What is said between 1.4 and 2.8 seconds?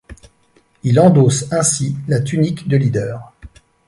ainsi la tunique de